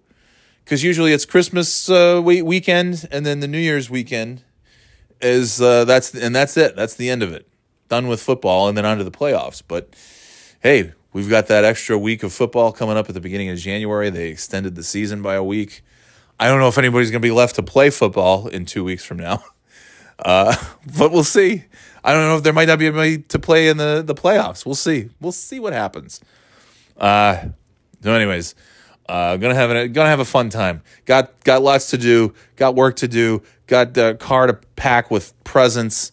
because 0.64 0.84
usually 0.84 1.14
it's 1.14 1.26
Christmas 1.26 1.90
uh, 1.90 2.22
weekend 2.24 3.08
and 3.12 3.26
then 3.26 3.40
the 3.40 3.48
New 3.48 3.60
Year's 3.60 3.90
weekend 3.90 4.44
is 5.22 5.62
uh, 5.62 5.86
that's 5.86 6.14
and 6.14 6.36
that's 6.36 6.58
it. 6.58 6.76
That's 6.76 6.96
the 6.96 7.10
end 7.10 7.24
of 7.24 7.32
it. 7.32 7.48
Done 7.90 8.08
with 8.08 8.22
football 8.22 8.68
and 8.68 8.78
then 8.78 8.86
on 8.86 8.98
to 8.98 9.04
the 9.04 9.12
playoffs. 9.12 9.62
But 9.68 9.96
hey, 10.62 10.94
we've 11.14 11.30
got 11.30 11.48
that 11.48 11.64
extra 11.64 11.98
week 11.98 12.24
of 12.24 12.34
football 12.34 12.72
coming 12.72 12.98
up 12.98 13.08
at 13.08 13.16
the 13.16 13.22
beginning 13.22 13.50
of 13.50 13.58
January. 13.58 14.10
They 14.10 14.30
extended 14.30 14.76
the 14.76 14.84
season 14.84 15.22
by 15.22 15.36
a 15.36 15.44
week. 15.44 15.84
I 16.40 16.48
don't 16.48 16.60
know 16.60 16.68
if 16.68 16.78
anybody's 16.78 17.12
going 17.12 17.22
to 17.22 17.26
be 17.26 17.32
left 17.32 17.56
to 17.56 17.64
play 17.64 17.90
football 17.90 18.48
in 18.48 18.66
two 18.66 18.84
weeks 18.84 19.06
from 19.06 19.18
now, 19.18 19.44
uh, 20.20 20.56
but 20.98 21.12
we'll 21.12 21.24
see. 21.24 21.66
I 22.04 22.12
don't 22.12 22.28
know 22.28 22.38
if 22.38 22.44
there 22.44 22.54
might 22.54 22.68
not 22.68 22.80
be 22.80 22.88
anybody 22.88 23.20
to 23.20 23.40
play 23.40 23.70
in 23.70 23.78
the, 23.78 24.04
the 24.06 24.16
playoffs. 24.16 24.66
We'll 24.66 24.76
see. 24.76 25.10
We'll 25.22 25.32
see 25.32 25.60
what 25.60 25.72
happens. 25.72 26.20
Uh, 26.98 27.46
so, 28.02 28.14
anyways, 28.14 28.56
uh, 29.08 29.38
gonna 29.38 29.56
have 29.56 29.72
a 29.72 29.88
gonna 29.88 30.10
have 30.10 30.20
a 30.20 30.26
fun 30.26 30.50
time. 30.50 30.82
Got 31.06 31.44
got 31.44 31.62
lots 31.62 31.92
to 31.92 31.98
do. 31.98 32.34
Got 32.56 32.76
work 32.76 32.98
to 32.98 33.08
do. 33.08 33.42
Got 33.68 33.98
a 33.98 34.16
car 34.16 34.48
to 34.48 34.54
pack 34.76 35.10
with 35.10 35.34
presents. 35.44 36.12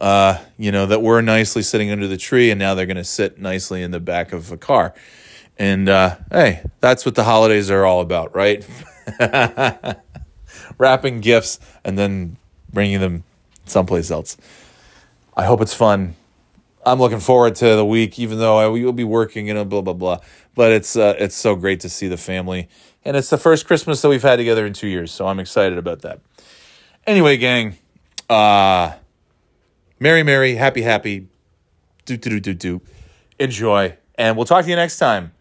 Uh, 0.00 0.38
you 0.58 0.72
know 0.72 0.86
that 0.86 1.02
were 1.02 1.22
nicely 1.22 1.62
sitting 1.62 1.90
under 1.90 2.08
the 2.08 2.16
tree, 2.16 2.50
and 2.50 2.58
now 2.58 2.74
they're 2.74 2.86
gonna 2.86 3.04
sit 3.04 3.38
nicely 3.38 3.82
in 3.82 3.90
the 3.90 4.00
back 4.00 4.32
of 4.32 4.50
a 4.50 4.56
car. 4.56 4.94
And 5.58 5.88
uh, 5.88 6.16
hey, 6.30 6.62
that's 6.80 7.06
what 7.06 7.14
the 7.14 7.24
holidays 7.24 7.70
are 7.70 7.84
all 7.84 8.00
about, 8.00 8.34
right? 8.34 8.66
Wrapping 10.78 11.20
gifts 11.20 11.60
and 11.84 11.96
then 11.96 12.36
bringing 12.72 13.00
them 13.00 13.22
someplace 13.66 14.10
else. 14.10 14.36
I 15.36 15.44
hope 15.44 15.60
it's 15.60 15.74
fun. 15.74 16.16
I'm 16.86 16.98
looking 16.98 17.20
forward 17.20 17.54
to 17.56 17.76
the 17.76 17.84
week, 17.84 18.18
even 18.18 18.38
though 18.38 18.58
I 18.58 18.66
will 18.66 18.92
be 18.92 19.04
working 19.04 19.48
you 19.48 19.54
know, 19.54 19.64
blah 19.64 19.80
blah 19.80 19.94
blah. 19.94 20.18
But 20.54 20.72
it's 20.72 20.96
uh, 20.96 21.14
it's 21.18 21.34
so 21.34 21.54
great 21.56 21.80
to 21.80 21.88
see 21.88 22.08
the 22.08 22.16
family, 22.16 22.68
and 23.04 23.16
it's 23.16 23.30
the 23.30 23.38
first 23.38 23.66
Christmas 23.66 24.02
that 24.02 24.08
we've 24.08 24.22
had 24.22 24.36
together 24.36 24.66
in 24.66 24.72
two 24.72 24.88
years, 24.88 25.12
so 25.12 25.26
I'm 25.26 25.40
excited 25.40 25.78
about 25.78 26.02
that. 26.02 26.20
Anyway, 27.06 27.36
gang, 27.36 27.76
uh, 28.28 28.92
merry 30.04 30.22
merry, 30.22 30.54
happy 30.54 30.82
happy, 30.82 31.26
do 32.04 32.16
do 32.16 32.30
do 32.30 32.40
do 32.40 32.54
do, 32.54 32.80
enjoy, 33.38 33.96
and 34.16 34.36
we'll 34.36 34.46
talk 34.46 34.64
to 34.64 34.70
you 34.70 34.76
next 34.76 34.98
time 34.98 35.32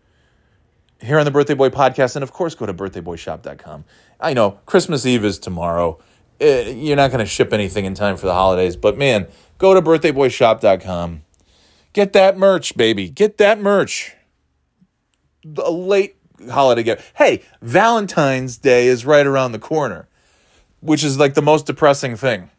here 1.02 1.20
on 1.20 1.26
the 1.26 1.32
Birthday 1.32 1.54
Boy 1.54 1.70
podcast, 1.70 2.16
and 2.16 2.24
of 2.24 2.32
course, 2.32 2.56
go 2.56 2.66
to 2.66 2.74
birthdayboyshop.com. 2.74 3.84
I 4.22 4.34
know 4.34 4.60
Christmas 4.66 5.06
Eve 5.06 5.26
is 5.26 5.38
tomorrow. 5.38 6.00
Uh, 6.42 6.46
you're 6.46 6.96
not 6.96 7.12
going 7.12 7.20
to 7.20 7.26
ship 7.26 7.52
anything 7.52 7.84
in 7.84 7.94
time 7.94 8.16
for 8.16 8.26
the 8.26 8.34
holidays, 8.34 8.76
but 8.76 8.98
man 8.98 9.28
Go 9.64 9.74
to 9.74 9.82
birthdayboyshop.com. 9.82 11.24
Get 11.94 12.12
that 12.12 12.38
merch, 12.38 12.76
baby. 12.76 13.10
Get 13.10 13.38
that 13.38 13.62
merch. 13.62 14.14
A 15.58 15.72
late 15.72 16.18
holiday 16.50 16.84
gift. 16.84 17.14
Hey, 17.16 17.44
Valentine's 17.62 18.58
Day 18.58 18.88
is 18.88 19.06
right 19.06 19.26
around 19.26 19.54
the 19.54 19.60
corner, 19.60 20.10
which 20.82 21.02
is 21.02 21.18
like 21.18 21.36
the 21.36 21.42
most 21.42 21.66
depressing 21.66 22.18
thing 22.18 22.50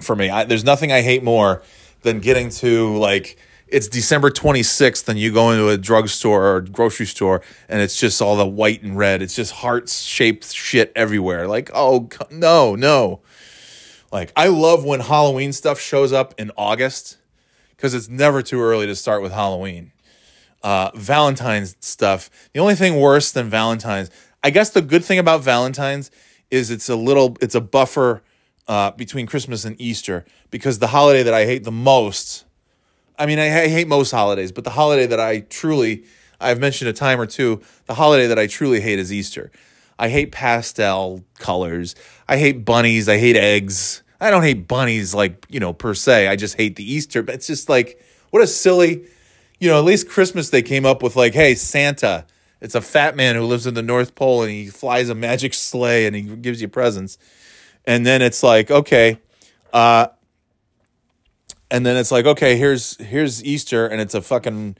for 0.00 0.16
me. 0.16 0.30
I, 0.30 0.44
there's 0.44 0.64
nothing 0.64 0.92
I 0.92 1.02
hate 1.02 1.22
more 1.22 1.62
than 2.02 2.20
getting 2.20 2.50
to 2.50 2.96
like 2.96 3.38
it's 3.72 3.88
December 3.88 4.30
26th 4.30 5.08
and 5.08 5.18
you 5.18 5.32
go 5.32 5.50
into 5.50 5.68
a 5.70 5.78
drugstore 5.78 6.44
or 6.44 6.60
grocery 6.60 7.06
store 7.06 7.40
and 7.70 7.80
it's 7.80 7.98
just 7.98 8.20
all 8.20 8.36
the 8.36 8.46
white 8.46 8.82
and 8.82 8.98
red. 8.98 9.22
It's 9.22 9.34
just 9.34 9.52
heart 9.52 9.88
shaped 9.88 10.52
shit 10.52 10.92
everywhere. 10.94 11.48
Like, 11.48 11.70
oh, 11.72 12.10
no, 12.30 12.74
no. 12.74 13.22
Like 14.12 14.30
I 14.36 14.48
love 14.48 14.84
when 14.84 15.00
Halloween 15.00 15.54
stuff 15.54 15.80
shows 15.80 16.12
up 16.12 16.34
in 16.38 16.50
August 16.56 17.16
because 17.70 17.94
it's 17.94 18.10
never 18.10 18.42
too 18.42 18.60
early 18.60 18.86
to 18.86 18.94
start 18.94 19.22
with 19.22 19.32
Halloween. 19.32 19.92
Uh, 20.62 20.90
Valentine's 20.94 21.74
stuff. 21.80 22.28
The 22.52 22.60
only 22.60 22.74
thing 22.74 23.00
worse 23.00 23.32
than 23.32 23.48
Valentine's, 23.48 24.10
I 24.44 24.50
guess 24.50 24.68
the 24.68 24.82
good 24.82 25.02
thing 25.02 25.18
about 25.18 25.40
Valentine's 25.40 26.10
is 26.50 26.70
it's 26.70 26.90
a 26.90 26.94
little, 26.94 27.38
it's 27.40 27.54
a 27.54 27.60
buffer 27.60 28.22
uh, 28.68 28.92
between 28.92 29.26
Christmas 29.26 29.64
and 29.64 29.80
Easter 29.80 30.24
because 30.50 30.78
the 30.78 30.88
holiday 30.88 31.22
that 31.22 31.34
I 31.34 31.46
hate 31.46 31.64
the 31.64 31.72
most. 31.72 32.44
I 33.18 33.26
mean, 33.26 33.38
I, 33.38 33.64
I 33.64 33.68
hate 33.68 33.88
most 33.88 34.10
holidays, 34.10 34.52
but 34.52 34.64
the 34.64 34.70
holiday 34.70 35.06
that 35.06 35.20
I 35.20 35.40
truly, 35.40 36.04
I've 36.40 36.58
mentioned 36.58 36.88
a 36.88 36.92
time 36.92 37.20
or 37.20 37.26
two, 37.26 37.60
the 37.86 37.94
holiday 37.94 38.26
that 38.26 38.38
I 38.38 38.46
truly 38.46 38.80
hate 38.80 38.98
is 38.98 39.12
Easter. 39.12 39.50
I 39.98 40.08
hate 40.08 40.32
pastel 40.32 41.24
colors. 41.38 41.94
I 42.28 42.36
hate 42.36 42.64
bunnies. 42.64 43.08
I 43.08 43.18
hate 43.18 43.36
eggs. 43.36 44.02
I 44.20 44.30
don't 44.30 44.42
hate 44.42 44.66
bunnies 44.66 45.14
like, 45.14 45.46
you 45.48 45.60
know, 45.60 45.72
per 45.72 45.94
se. 45.94 46.28
I 46.28 46.36
just 46.36 46.56
hate 46.56 46.76
the 46.76 46.90
Easter. 46.90 47.22
But 47.22 47.36
it's 47.36 47.46
just 47.46 47.68
like, 47.68 48.02
what 48.30 48.42
a 48.42 48.46
silly, 48.46 49.04
you 49.60 49.68
know, 49.68 49.78
at 49.78 49.84
least 49.84 50.08
Christmas 50.08 50.50
they 50.50 50.62
came 50.62 50.86
up 50.86 51.02
with 51.02 51.16
like, 51.16 51.34
hey, 51.34 51.54
Santa. 51.54 52.26
It's 52.60 52.76
a 52.76 52.80
fat 52.80 53.16
man 53.16 53.34
who 53.34 53.42
lives 53.42 53.66
in 53.66 53.74
the 53.74 53.82
North 53.82 54.14
Pole 54.14 54.42
and 54.42 54.50
he 54.50 54.68
flies 54.68 55.08
a 55.08 55.16
magic 55.16 55.52
sleigh 55.52 56.06
and 56.06 56.14
he 56.14 56.22
gives 56.22 56.62
you 56.62 56.68
presents. 56.68 57.18
And 57.84 58.06
then 58.06 58.22
it's 58.22 58.42
like, 58.42 58.70
okay, 58.70 59.18
uh, 59.72 60.08
and 61.70 61.86
then 61.86 61.96
it's 61.96 62.12
like, 62.12 62.26
okay, 62.26 62.56
here's 62.56 62.96
here's 62.98 63.42
Easter, 63.44 63.86
and 63.86 64.00
it's 64.00 64.14
a 64.14 64.22
fucking 64.22 64.76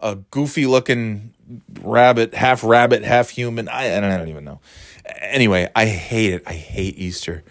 a 0.00 0.16
goofy 0.30 0.66
looking 0.66 1.34
rabbit, 1.82 2.34
half 2.34 2.64
rabbit, 2.64 3.04
half 3.04 3.30
human. 3.30 3.68
I, 3.68 3.96
I 3.96 4.00
don't 4.00 4.28
even 4.28 4.44
know. 4.44 4.60
Anyway, 5.20 5.68
I 5.76 5.86
hate 5.86 6.32
it. 6.32 6.42
I 6.46 6.54
hate 6.54 6.98
Easter. 6.98 7.44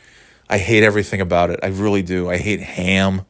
I 0.49 0.57
hate 0.57 0.83
everything 0.83 1.21
about 1.21 1.51
it. 1.51 1.59
I 1.61 1.67
really 1.67 2.01
do. 2.01 2.29
I 2.29 2.37
hate 2.37 2.61
ham. 2.61 3.25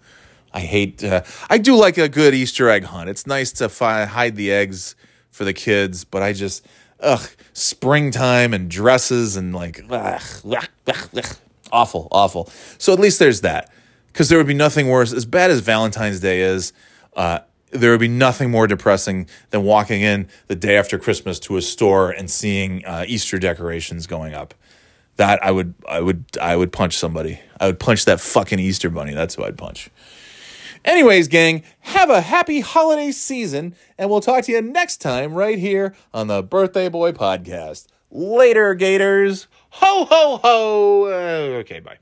I 0.54 0.62
hate. 0.62 1.04
Uh, 1.04 1.24
I 1.50 1.58
do 1.58 1.76
like 1.76 1.98
a 1.98 2.08
good 2.08 2.34
Easter 2.34 2.70
egg 2.70 2.86
hunt. 2.86 3.10
It's 3.10 3.28
nice 3.28 3.52
to 3.54 3.68
fi- 3.68 4.06
hide 4.06 4.38
the 4.38 4.52
eggs 4.52 4.96
for 5.30 5.44
the 5.44 5.54
kids, 5.54 6.06
but 6.06 6.24
I 6.24 6.34
just 6.34 6.66
ugh 7.02 7.30
springtime 7.54 8.54
and 8.54 8.70
dresses 8.70 9.36
and 9.36 9.54
like 9.54 9.84
ugh, 9.90 10.22
ugh, 10.46 10.68
ugh, 10.88 11.38
awful, 11.72 12.08
awful. 12.12 12.50
So 12.78 12.94
at 12.94 13.00
least 13.00 13.20
there's 13.20 13.42
that 13.42 13.72
because 14.08 14.30
there 14.30 14.38
would 14.38 14.48
be 14.48 14.54
nothing 14.54 14.90
worse. 14.90 15.14
As 15.14 15.26
bad 15.26 15.52
as 15.52 15.60
Valentine's 15.62 16.20
Day 16.20 16.42
is, 16.42 16.74
uh, 17.16 17.40
there 17.72 17.92
would 17.92 18.00
be 18.00 18.08
nothing 18.08 18.50
more 18.50 18.68
depressing 18.68 19.28
than 19.52 19.64
walking 19.64 20.02
in 20.02 20.28
the 20.48 20.56
day 20.56 20.78
after 20.78 20.98
Christmas 20.98 21.40
to 21.42 21.58
a 21.58 21.62
store 21.62 22.12
and 22.12 22.30
seeing 22.30 22.86
uh, 22.86 23.06
Easter 23.08 23.38
decorations 23.38 24.08
going 24.08 24.34
up. 24.34 24.54
That 25.18 25.44
I 25.44 25.52
would, 25.52 25.74
I 25.88 26.00
would, 26.00 26.26
I 26.42 26.56
would 26.56 26.72
punch 26.72 26.98
somebody. 26.98 27.42
I 27.60 27.68
would 27.68 27.80
punch 27.80 28.06
that 28.06 28.22
fucking 28.22 28.60
Easter 28.60 28.90
bunny. 28.90 29.14
That's 29.14 29.36
who 29.36 29.44
I'd 29.44 29.58
punch. 29.58 29.90
Anyways, 30.86 31.28
gang, 31.28 31.64
have 31.82 32.10
a 32.10 32.22
happy 32.22 32.62
holiday 32.62 33.12
season, 33.12 33.76
and 33.98 34.10
we'll 34.10 34.22
talk 34.22 34.46
to 34.46 34.52
you 34.54 34.62
next 34.62 34.98
time 34.98 35.34
right 35.34 35.60
here 35.60 35.94
on 36.14 36.28
the 36.28 36.42
Birthday 36.42 36.88
Boy 36.88 37.12
Podcast. 37.12 37.88
Later, 38.10 38.74
Gators. 38.76 39.48
Ho, 39.72 40.06
ho, 40.06 40.38
ho. 40.38 41.06
Uh, 41.06 41.60
okay, 41.60 41.80
bye. 41.80 41.98